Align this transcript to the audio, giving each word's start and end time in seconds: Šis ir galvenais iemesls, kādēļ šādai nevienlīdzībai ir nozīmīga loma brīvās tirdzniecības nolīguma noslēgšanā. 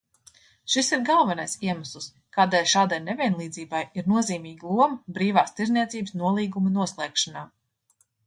Šis 0.75 0.87
ir 0.95 1.01
galvenais 1.09 1.51
iemesls, 1.67 2.07
kādēļ 2.37 2.65
šādai 2.71 2.99
nevienlīdzībai 3.09 3.83
ir 4.01 4.09
nozīmīga 4.13 4.73
loma 4.79 5.15
brīvās 5.17 5.55
tirdzniecības 5.59 6.17
nolīguma 6.23 6.73
noslēgšanā. 6.79 7.45